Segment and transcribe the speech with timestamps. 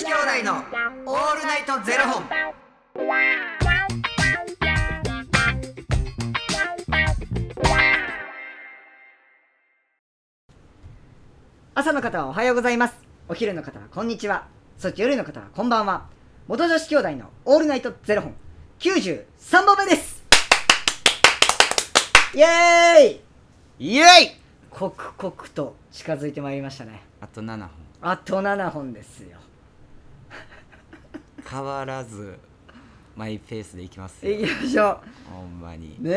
[0.00, 0.54] 子兄弟の
[1.04, 2.24] オールナイトゼロ本。
[11.74, 12.94] 朝の方はおはようございます。
[13.28, 14.46] お昼の方はこんにちは。
[14.78, 16.06] そして夜の方はこんばんは。
[16.48, 18.32] 元女子兄弟のオールナイトゼロ本。
[18.78, 20.24] 93本目です。
[22.34, 23.90] イエーイ。
[23.92, 24.06] イエイ。
[24.70, 27.02] 刻々と近づいてまいりましたね。
[27.20, 27.68] あと7本。
[28.00, 29.36] あと7本ですよ
[31.50, 32.38] 変わらず、
[33.16, 34.32] マイペースでいきますよ。
[34.32, 35.00] 行きましょ
[35.34, 36.08] ほんまにう。
[36.08, 36.14] ね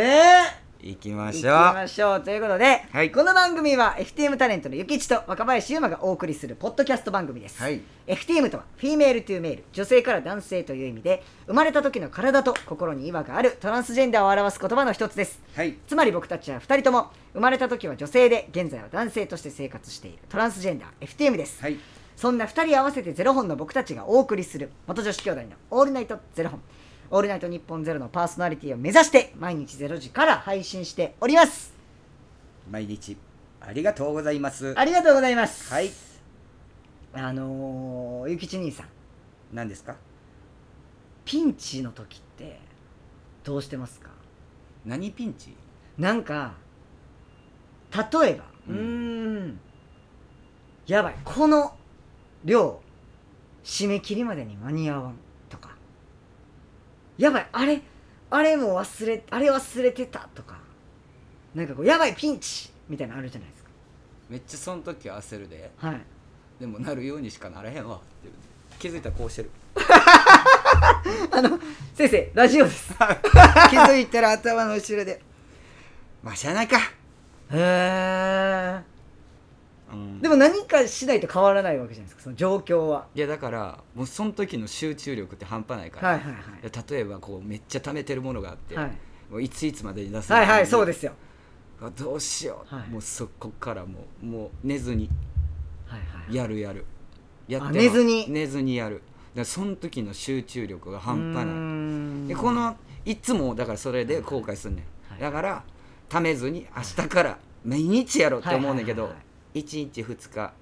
[0.82, 1.54] えいきま行きしょう。
[1.54, 15.78] ましょうということで、はいこの番組は FTM タレントのゆきちと若林優馬がお送りするポッドキャスト番組です、はい FTM とは Female to Male 女性から男性という意味で生まれた時の体と心に違和があるトランスジェンダーを表す言葉の一つですはい。
[15.88, 21.78] つまり僕たちは2人とも生まれた時は女性で現在は男性として生活しているトランスジェンダー FTM です、はい。
[22.24, 26.62] そんな2人合わせてゼロ本の僕たちがお送りする元女子兄弟の「オールナイトゼロ本」
[27.12, 31.74] 「オールナイト日本ゼロのパーソナリティを目指して毎日ゼロ時から配信しております。
[32.72, 33.18] 毎日
[33.60, 34.74] ありがとうございます。
[34.80, 35.70] ありがとうございます。
[35.74, 35.92] はい。
[37.12, 38.88] あのー、ゆきち兄さん。
[39.52, 39.98] 何ですか？
[41.26, 42.58] ピンチの時って
[43.44, 44.12] どうしてますか？
[44.86, 45.58] 何ピンチ？
[45.98, 46.54] なんか
[47.92, 49.60] 例えばううんーん。
[50.88, 51.16] やばい。
[51.26, 51.76] この
[52.44, 52.80] 量
[53.64, 55.16] 締め切りまでに間に合わん
[55.50, 55.76] とか。
[57.18, 57.48] やばい。
[57.52, 57.82] あれ
[58.30, 60.58] あれも忘れあれ忘れてたとか。
[61.56, 63.70] なんかこうやばいピンチみたいなのあるじゃないですか。
[64.30, 65.72] めっちゃその時は焦るで。
[65.78, 66.02] はい。
[66.60, 68.30] でもなるようにしかならへんわって
[68.80, 69.52] 気づいたらこうしてる。
[71.32, 71.60] あの
[71.94, 72.94] 先生ラジオです。
[73.70, 75.22] 気づいたら頭の後ろで
[76.24, 76.82] まあしゃあないか、へ
[77.52, 78.93] えうん
[80.22, 83.08] でも何かしないと変わらないわけじゃないですかその状況は。
[83.16, 86.36] いやだからもうその時の集中力って半端ないから、はいはいい。
[86.66, 88.92] や例えばこうめっちゃ溜めてるものがあって、はい。
[89.30, 91.14] もういついつまでに出すはいはいそうですすよ
[91.82, 92.90] あどうしよう、はい。
[92.90, 95.10] もうそこからもうもう寝ずに。
[95.86, 96.86] はいはいやるやる。
[97.48, 98.26] やあも寝ずに。
[98.30, 98.96] 寝ずにやる。
[98.96, 99.04] だか
[99.36, 101.56] らその時の集中力が半端ない。
[101.56, 102.28] ん。
[102.28, 105.22] でこのいつもだからそれで後悔すんねん、はい。
[105.22, 105.64] だから
[106.08, 110.54] ためずに明日から毎日やろうって思うねんけどはいはいはい1日2日。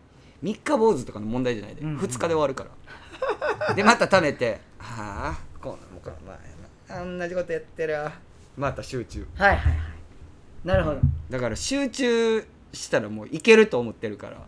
[0.41, 1.97] 三日坊主とかの問題じゃないで、うんうん。
[1.97, 2.65] 2日で終わるか
[3.67, 3.73] ら。
[3.75, 4.59] でまたためて。
[4.79, 6.11] はあこんなもんか。
[6.25, 6.33] ま
[6.89, 8.11] あ同じことやってるわ。
[8.57, 9.27] また集中。
[9.35, 9.77] はいはいはい。
[10.65, 10.99] なるほど。
[11.29, 14.45] だから集中したらもういけると思ってるから。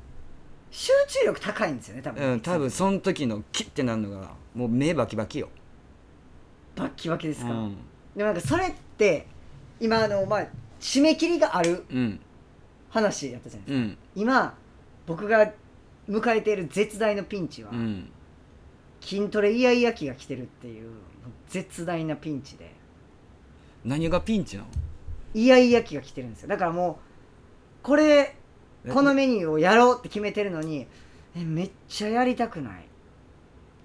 [0.71, 5.49] 集中力高いんですよね多分、うん多分その時のキッてなるのがもう目バキバキよ。
[6.75, 7.77] バッキバキですか、うん。
[8.15, 9.27] でもなんかそれって
[9.79, 10.47] 今あのまあ
[10.81, 11.85] 締め切りがある。
[11.91, 12.19] うん
[12.93, 13.97] 話やったじゃないですか、うん。
[14.15, 14.53] 今
[15.07, 15.51] 僕が
[16.07, 18.09] 迎えている絶大のピンチは、うん。
[19.01, 20.89] 筋トレイヤイヤ期が来てるっていう
[21.49, 22.71] 絶大なピンチで。
[23.83, 24.69] 何がピンチなの？
[25.33, 26.49] イヤイヤ期が来てるんですよ。
[26.49, 26.95] だからもう
[27.81, 28.35] これ
[28.91, 30.87] このメニューをやろうって決めてるのに
[31.35, 32.85] えめっちゃやりたくない。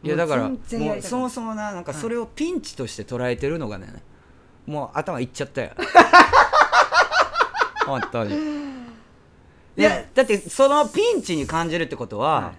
[0.05, 1.19] いやだからもう全然やもうりたくない。
[1.19, 4.03] そもそもななんかはいそれをピンチとして捉えてるのがね
[4.67, 5.71] もう頭いっちゃったよ。
[7.87, 8.37] 本当に
[9.79, 12.53] いやだってそのピンチに感じるってことは、は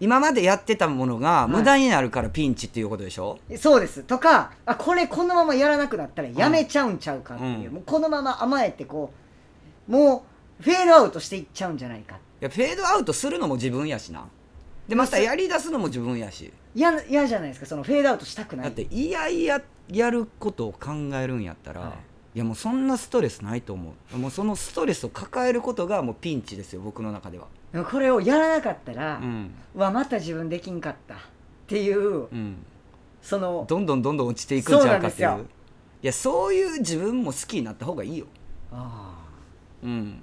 [0.00, 1.52] 今までやってたものがい。
[1.52, 4.02] 無駄になるからピンチっていうことでしょ、そうです。
[4.02, 7.74] とかあこれこのままやらなくなったらやめちゃうんちゃうかっていう、うん。
[7.74, 9.12] もうこのまま甘えてこ
[9.88, 10.24] うも
[10.60, 12.16] うフェードアウトしていっちゃうんじゃないか。
[12.16, 14.26] いやフェードアウトするのも自分やしな。
[14.88, 16.52] でまたやりだすのも自分やし。
[16.74, 17.66] 嫌嫌じゃないですか。
[17.66, 18.66] そのフェードアウトしたくない。
[18.66, 21.92] だっていやいややることを考えるんやったら、はい
[22.36, 24.18] い、やもうそんなストレスないと思う。
[24.18, 27.46] もうそのストレスを抱えることがもうピンチですよ僕の中では。
[27.72, 29.50] でもこれをやらなかったら、うん。
[29.74, 31.18] うわまた自分できんかったっ
[31.66, 32.56] ていううん。
[33.22, 35.10] そのどんどんどんどん落ちていくんちゃうかっていう。
[35.10, 35.56] そうなんですよ。
[36.02, 38.26] いやそういう自分も好きになった方がいいよ。
[38.70, 39.24] あ
[39.82, 40.20] うん。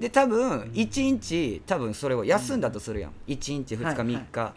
[0.00, 3.12] で多分1日多分それを休んだとするやん。
[3.28, 4.06] 1日2日はいはい。
[4.06, 4.54] 3日。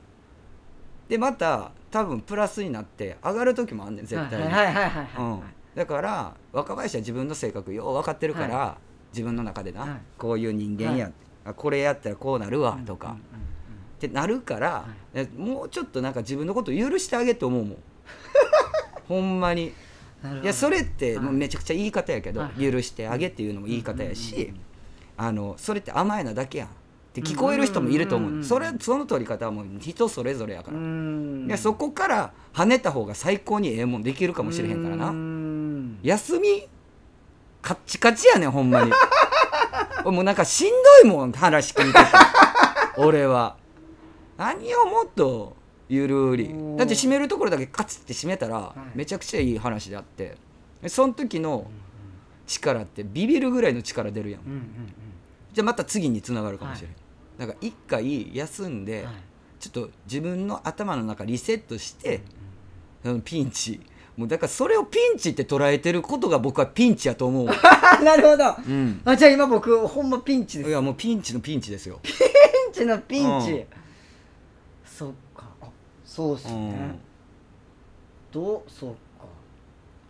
[1.08, 4.48] でまた多分プラスになって上がる時もあんねんー絶対に。
[4.48, 5.42] はいはいはいはいはい、うん、
[5.78, 8.78] だから若林は自分の性格よう分かってるから、
[9.14, 9.90] 自分の中でな、はい。
[10.18, 11.14] こういう人間や、はい。
[11.46, 13.20] あこれやったらこうなるわとか、うんうん
[13.98, 14.86] ってなるから、は
[15.16, 17.78] えもうちょっとなんか自分のこと許してあげって思うもん。
[19.08, 19.74] ほんまに。
[20.44, 21.26] いやそれってはい。
[21.26, 22.72] もうめちゃくちゃ言い方やけど、はい。
[22.72, 24.54] 許してあげっていうのも言い方やし、
[25.16, 26.72] あのそれって甘えなだけやんっ
[27.14, 31.46] て聞こえる人もいると思う,、それその取り方はもう人それぞれやかうら、ん。
[31.48, 35.47] いやそこから跳ねた方が最高にええもんできるかもしれへんからな、うん
[36.04, 36.68] 休み？
[37.62, 38.92] カッチカチやねんほんまに。
[40.06, 40.70] もうなんかしん
[41.04, 42.06] どいもん話聞いてて。
[42.98, 43.58] 俺は。
[44.38, 45.56] 何をもっと
[45.90, 46.48] ゆるり。
[46.78, 48.98] だって締めるところだけカツって締めたらい。
[48.98, 50.38] めちゃくちゃいい話であって。
[50.82, 51.70] でその時の
[52.46, 54.42] 力ってビビるぐらいの力出るやん。
[54.42, 54.94] うんうん
[55.54, 56.98] じゃあまた次につながるかもしれない、
[57.40, 59.16] だから一回休んで、うんはい。
[59.60, 62.22] ちょっと自分の頭の中リセットして、
[63.02, 63.82] そのピンチ
[64.18, 68.56] もうだからそれをピンチって捉えてることが僕はピンチやと思う、あ なるほど。
[68.68, 70.70] うん、あじゃあ今僕ほんまピンチです。
[70.72, 73.66] いやもうピンチのピンチですよ、ピンチのピンチ、うん。
[74.84, 75.46] そっか。
[75.62, 75.68] あ
[76.04, 76.70] そうっすうん。
[76.72, 77.00] ね、
[78.32, 78.98] どうそうか。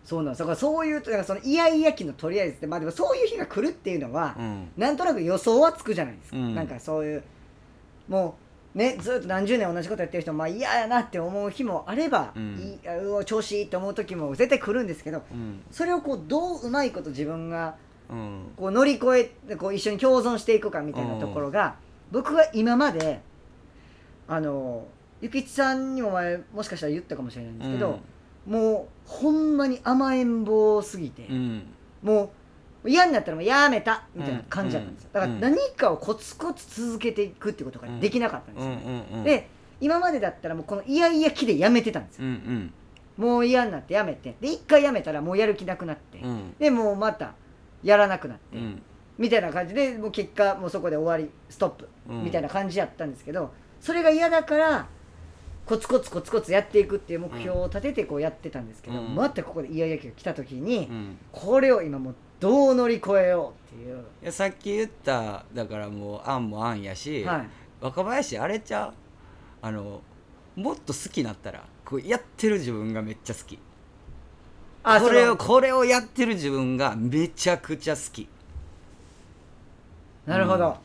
[0.06, 4.69] そうなんだからそういうだからそのイヤイヤ期のとりあえずってまあでもそういう日が来るっていうのは、うん。
[4.77, 6.56] なんとなく予想はつくじゃないですか、うん。
[6.56, 7.24] なんかそういう
[8.07, 8.46] もう
[8.77, 12.56] ねずっと何十年同じことやってる人もまあ嫌やなって思う日もあれば、うん。
[12.56, 15.62] いい調子いいって思う時も絶対来るんですけどうん。
[15.71, 17.75] それをこうどううまいこと自分が
[18.09, 18.51] うん。
[18.56, 21.75] こう乗り越えてこう一緒に共存していくかみたいなところが、
[22.12, 23.21] 僕は今まで
[24.27, 24.88] あの
[25.19, 28.00] ゆきちさんにも前もしかしたら言ったかもしれないんですけど、
[28.45, 31.63] もうほんまに甘えん坊すぎて、うん。
[32.03, 32.29] もう
[32.88, 38.80] 嫌になったらもうやめたみたいな感じだったんですよ、うんだから何かをコツコツ続けていくってことができなかったんですうんよ、
[39.12, 39.24] うんうん。
[39.24, 39.50] で
[39.80, 42.74] 今までだったらもうこのイヤイヤ期でやめてたんですよ、うんうん。
[43.18, 44.36] もう嫌になってやめて。
[44.42, 46.56] で一回やめたらもうやる気なくなって、うん。
[46.57, 47.34] でもうまた
[47.84, 48.81] やらなくなって、うん。
[49.18, 52.24] みたいな感じでもう結果もうそこで終わりストップ、うん。
[52.24, 53.51] みたいな感じやったんですけど
[53.81, 54.88] それが嫌だから
[55.66, 59.16] コツコツコツコツやっていくっていう目標を立ててこうやってたんですけど、うん。
[59.16, 61.18] またここでイヤイヤ期が来た時に、うん。
[61.31, 67.50] これを今もうどう乗り越えようっていう、いやさっき言っただからもう案も案やし、はい、
[67.81, 68.94] 若林あれちゃう？
[69.62, 70.01] あの
[70.56, 73.57] もっと好きになったらこうやってる自分がめっちゃ好き。
[74.84, 78.30] あこれをこれをやってる自分がめちゃくちゃ好き。
[80.25, 80.78] なるほど、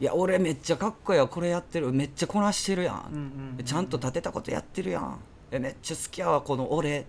[0.00, 1.92] いや俺めっちゃかっこいいわこれやってる。
[1.92, 3.64] めっちゃこなしてるやん、うんうんうん。
[3.64, 5.18] ちゃんと立てたことやってるやん。
[5.50, 7.06] えめっちゃ好きやわこの俺。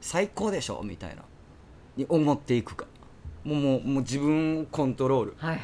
[0.00, 0.82] 最高でしょ？
[0.84, 1.22] みたいな
[1.96, 2.86] に思っていくか。
[3.44, 5.34] もうもうもう自分をコントロール。
[5.38, 5.60] はいはいはい。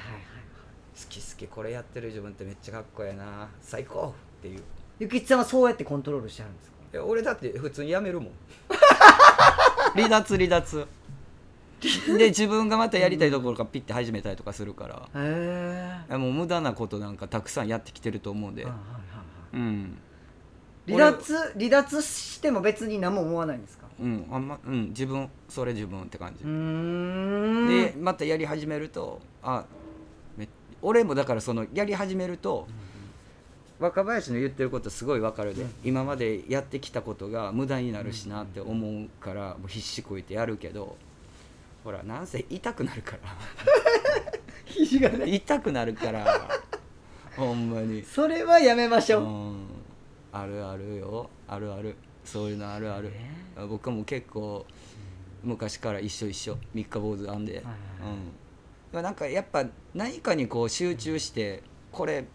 [0.94, 3.48] 好き好きこれやってる自分ってめっちゃかっこいいな。
[3.60, 4.14] 最高。
[4.38, 4.62] っていう。
[4.98, 6.76] ゆきちさんはそうやってコントロールしてはるんですか？
[6.92, 8.32] いや俺だって普通にやめるもん。
[9.94, 10.86] 離脱離脱。
[12.16, 14.94] で自分がまたやりたいところからピッて始めたりとかするから。
[14.96, 18.66] へえいやもう無駄なことなんかたくさんやってきてると思うんで。
[19.52, 19.98] うん。
[20.86, 23.81] 離脱離脱しても別に何も思わないんですか？
[24.00, 24.26] うん。
[24.30, 24.88] あんまうん。
[24.88, 26.44] 自分それ自分って感じ。
[26.44, 29.64] でまたやり始めるとあ
[30.36, 30.48] め
[30.80, 32.66] 俺もだからそのやり始めると、
[33.78, 40.96] 若林の言ってることすごいわかるで、今までやってきたことが無駄になるしなって思うから、もう必死こいてやるけど
[41.84, 43.18] ほらなんせ痛くなるから。
[44.64, 45.34] 肘がね。
[45.34, 46.48] 痛くなるから。
[47.36, 49.66] ほんまに、それはやめましょう、うん、
[50.32, 51.28] あるあるよ。
[51.48, 53.12] あるあるそういうのあるある、
[53.68, 54.66] 僕はもう結構
[55.42, 56.56] 昔から一緒一緒。
[56.72, 57.74] 三日坊主あんで、はいはい
[58.94, 59.64] うん、なんかやっぱ
[59.94, 62.26] 何かにこう集中してこれ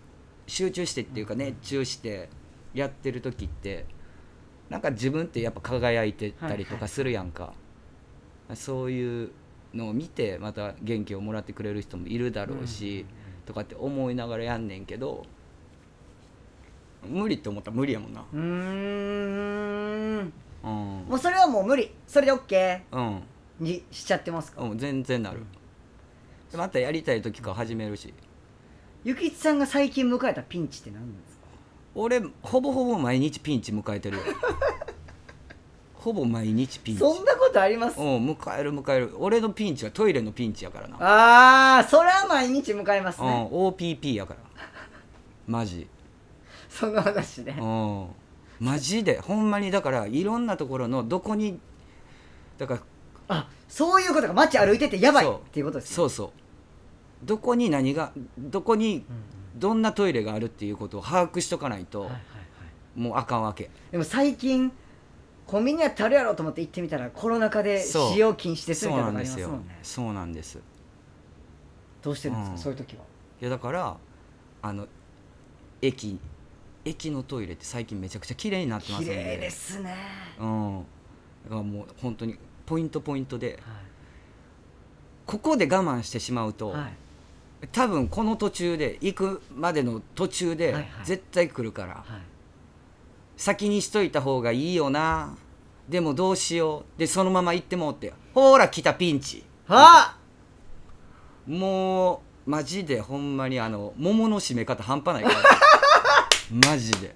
[0.45, 2.29] 集中してっていうか熱中して
[2.73, 3.85] やってる時って
[4.69, 7.53] なんか自分ってやっぱ輝いてたりとかするやんか、
[8.53, 9.31] そういう
[9.73, 13.05] のを見てまた元気をもらってくれる人もいるだろうし、
[13.45, 15.25] とかって思いながらやんねんけど
[17.05, 18.21] 無理って思ったら無理やもんな。
[18.21, 20.33] うーん。
[20.63, 21.05] うん。
[21.07, 21.91] もうそれはもう無理。
[22.07, 23.21] それで OK うん。
[23.59, 25.39] にしちゃってますか、うん全然なる、
[26.51, 28.13] でまたやりたい時から始めるし。
[29.03, 31.47] ゆきちさんが最近迎えたピンチって何なんですか？
[31.95, 34.23] 俺ほぼほぼ毎日ピンチ迎えてるよ。
[35.95, 36.99] ほぼ毎日ピンチ。
[36.99, 37.99] そんなことあります？
[37.99, 39.15] うん迎える迎える。
[39.17, 44.39] 俺のピンチはトイレのピンチやからな、ああそれは毎日迎えますうんね、OPP やから。
[45.47, 45.87] マジ
[46.79, 47.57] その話ね。
[47.59, 48.07] うん。
[48.59, 49.19] マジで？
[49.25, 51.59] ほんまにだからいろんなところのどこに
[52.57, 52.81] だから
[53.29, 54.33] あそういうことか。
[54.33, 55.95] 街歩いててやばいっていうことですね。
[55.95, 56.29] そうそう。
[57.23, 59.05] どこに何がどこに
[59.55, 62.11] どんなトイレがあるっていうことを把握しとかないと、
[62.95, 63.71] もうあかんわけ。
[63.91, 64.71] でも最近
[65.47, 69.79] コンビニやってあるやろと思って行ってみたらコロナ禍で使用禁止ですみたいなのがありますもんね。
[69.81, 70.59] そうなんです。
[72.03, 72.59] どうしてるんですか、うん。
[72.59, 73.03] そういう時は。
[73.41, 73.97] いやだから
[74.61, 74.87] あの
[75.81, 76.19] 駅
[76.87, 79.11] 駅のトイレって最近めちゃくちゃ綺麗になってますんで。
[79.11, 79.95] 綺麗ですね、
[80.39, 80.85] うん。
[81.43, 83.59] だからもう本当にポイントポイントで。
[83.61, 83.87] は
[85.25, 87.67] ここで我慢してしまうと、いはい。
[87.71, 90.87] 多分この途中で行くまでの途中ではいはい。
[91.03, 92.03] 絶対来るから、はい。
[93.35, 95.35] 先にしといた方がいいよな。
[95.89, 96.99] でもどうしよう。
[96.99, 98.13] でそのまま行ってもうって。
[98.33, 99.43] ほら来たピンチ。
[99.67, 100.17] あ
[101.45, 105.35] もうマジでほんまにあの桃の締め方半端ないから
[106.51, 107.15] マジで。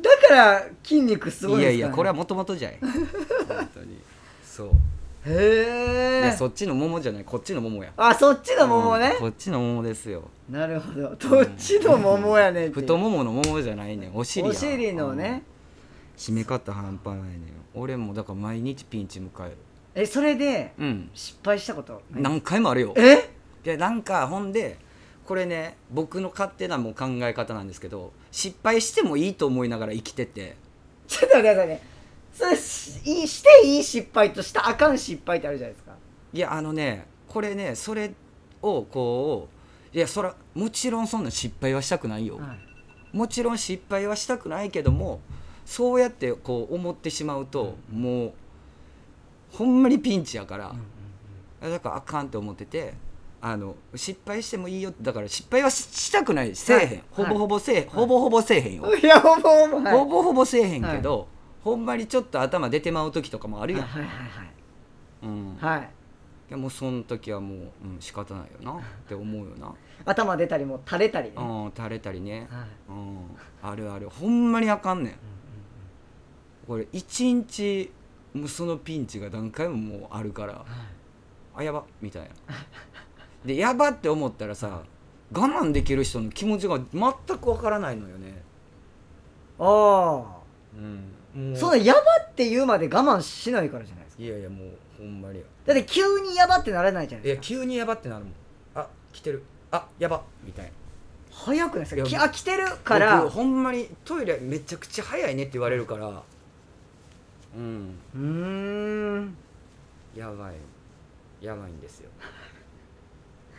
[0.00, 2.78] だから筋肉すごいんですか、ね、いやいやこれはもともとじゃい。
[2.80, 3.98] 本当に。
[4.44, 4.68] そう。
[5.26, 7.24] へえそっちの桃じゃない。
[7.24, 7.92] こっちの桃や。
[7.96, 9.12] あそっちの桃ね。
[9.14, 10.22] うん、こっちの桃ですよ。
[10.48, 11.14] なるほど。
[11.16, 14.16] どっちの桃やねん太ももの桃じゃないねん。
[14.16, 14.50] お尻や。
[14.52, 15.42] お尻のね。
[16.16, 17.40] 締め方半端ないねん。
[17.74, 19.56] 俺もだから毎日ピンチ迎える。
[19.94, 21.10] えそれでうん。
[21.12, 22.22] 失敗したことない？
[22.22, 22.94] 何回もあるよ。
[22.96, 23.30] え？
[23.66, 24.78] いやなんかほんで
[25.26, 30.56] これね僕の勝手なもう考え方なんですけど失敗してもいいと思いながら生きてて。
[31.06, 31.82] ちょっと待ってくださいね。
[32.32, 35.92] それしいいしていい失敗としたらあかん失敗ってあるじゃないですか。
[36.32, 38.12] いやあのねこれねそれ
[38.62, 39.48] をこ
[39.92, 42.54] ういやそらもちろんそんな失敗はしたくないよ、は
[43.12, 43.16] い。
[43.16, 45.20] もちろん失敗はしたくないけども
[45.66, 48.32] そうやってこう思ってしまうと、もう
[49.52, 50.74] ほんまにピンチやから、
[51.60, 52.94] だからあかんって思ってて
[53.42, 57.02] あの失敗してもいいよだから失敗はししたくないせえへん、はい。
[57.10, 59.98] ほぼほぼせえ、ほぼほぼせえへんよ、いやほぼほぼはい。
[59.98, 61.26] ほぼほぼせえへんけど、
[61.64, 64.10] ほんまにちょっと頭出てまう時とかもあるやん、はいはい
[65.22, 65.78] うんはい。
[65.78, 65.90] はい。
[66.50, 69.72] いやもうその時はもう、うん、仕方ないよなって思うよな、
[70.04, 72.68] 頭出たりも垂れたりね、うん、垂れたりね、はい。
[72.88, 73.18] うん、
[73.62, 74.10] あるある。
[74.10, 75.14] ほんまにあかんねん。
[76.66, 77.90] これ一日
[78.32, 80.64] もうそのピンチが何回ももうあるから
[81.56, 82.28] あやばみたいな
[83.44, 84.82] でやばって思ったらさ
[85.32, 88.42] 我慢できる人の気持ちが全くわからないのよね。
[89.58, 90.26] あ
[90.76, 91.54] うん。
[91.54, 94.22] あそんなやばって言うまで我慢しないからじゃないですか。
[94.22, 94.68] いやいやもう
[94.98, 95.42] ほんまに。
[95.64, 97.54] だって急にやばってならないじゃないいやですか。
[97.54, 98.34] 急にやばってなるもん。
[98.74, 99.42] あ来てる。
[99.70, 100.22] あやば。
[100.42, 100.70] みたいな。
[101.30, 101.96] 早くないですか？
[101.96, 103.22] いやきあ来てるから。
[103.22, 106.22] 僕ほんまにトイレめちゃくちゃ早いねって言われるから。
[107.56, 107.98] うん。
[108.14, 108.20] うー
[109.20, 109.36] ん。
[110.16, 110.54] やばい。
[111.40, 112.10] やばいんですよ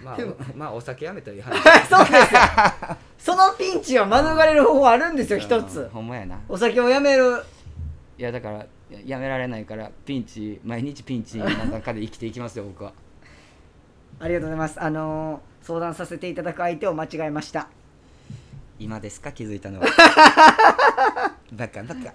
[0.03, 0.17] まあ
[0.55, 1.55] まあお酒やめたらいい話。
[1.88, 2.39] そうですよ。
[3.17, 6.39] そのピンチは免れる方法あるんですよ一うんつほんまやな。
[6.50, 7.43] お酒をやめる。
[8.17, 8.65] いやだからや
[9.05, 12.93] やめられないからピンチ毎日ピンチの中で生きていきますよ僕は。
[14.20, 14.81] ありがとうございます。
[14.81, 17.67] あのー相談させていただく相手を間違えました。
[18.79, 19.31] 今ですか？
[19.31, 19.86] 気づいたのは。
[21.53, 22.01] バ カバカ。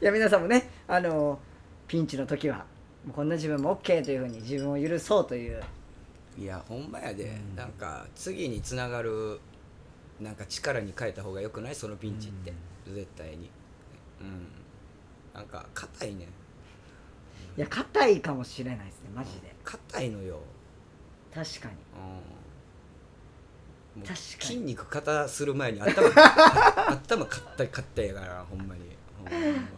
[0.00, 1.38] いや皆さんもねあのー
[1.86, 2.64] ピンチの時は
[3.14, 5.62] こんな自分も OK というふうに自分を許そうという
[6.36, 9.40] いやほんまやで、なんか次につながる
[10.20, 11.74] なんか力に変えた方がよくない？
[11.74, 12.52] そのピンチって、
[12.86, 13.50] 絶対に。
[14.20, 14.46] うん。
[15.32, 16.28] なんか硬いね。
[17.56, 19.54] いや硬いかもしれないですねマジで。
[19.64, 20.40] 硬いのよ。
[21.32, 21.74] 確かに。
[23.96, 24.00] うん。
[24.00, 24.18] もう確かに。
[24.40, 26.08] 筋肉硬する前に頭
[26.90, 28.82] 頭硬い硬いやからほんまに。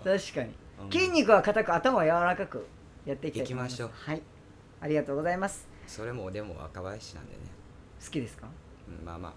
[0.05, 0.55] 確かに。
[0.83, 0.91] うん。
[0.91, 2.67] 筋肉は硬く頭は柔らかく
[3.05, 3.91] やっていきましょう。
[3.93, 4.23] はい。
[4.81, 7.39] ありがとうございますそれもでも若林なんでね、
[8.05, 8.47] 好きですか？
[8.89, 9.33] うん、まあまあ。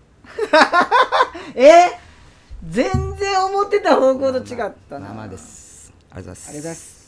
[1.56, 1.62] え？
[1.62, 1.90] ー、
[2.70, 5.94] 全然思ってた方向と違ったな、まあまあです。
[6.12, 6.50] ありがとうございます。
[6.50, 7.00] ありがとうございます。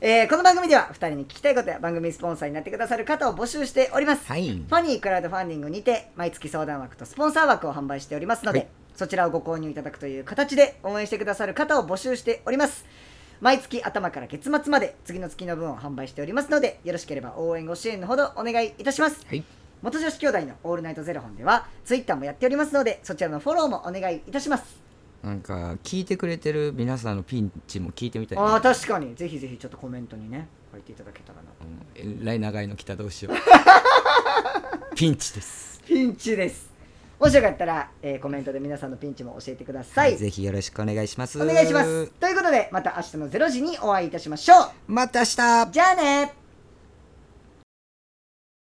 [0.00, 4.48] えーこの番組では2人に聞きたいことや番組スポンサーになってくださる方を募集しております、はい。
[4.48, 8.68] ファニークラウドファンディングにて毎月相談枠とスポンサー枠を販売しておりますので、はい。
[8.94, 12.84] そちらをご購入いただくという形で応援してくださる方を募集しております
[13.40, 19.24] 毎月頭から月末まで次の月の分を販売しておりますのでよろしければ応援ご支援のほどお願いいたします。
[19.26, 19.44] はい。
[19.80, 24.80] 元女子兄弟のオールナイトゼロ本ではツイッターもやっておりますのでそちらのフォローもお願いいたします。
[25.22, 29.14] なんか聞いてくれてる皆さんのピンチも聞いてみたい、ね、ああ確かに。
[29.14, 33.34] ぜひぜひちょっとコメントにね書いていただけたらなうんえらい長いの来たどうしよう。
[34.96, 35.80] ピンチです。
[35.86, 36.77] ピンチです
[37.18, 41.42] もしよかったら、えーコメントで皆さんのピンチも教えてください、ぜひよろしくお願いします。
[41.42, 42.06] お願いします。
[42.20, 44.70] ということでまた明日の0時にお会いいたしましょう。
[44.86, 45.70] また明日。
[45.72, 46.47] じゃあね